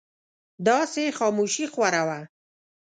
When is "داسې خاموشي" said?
0.67-1.65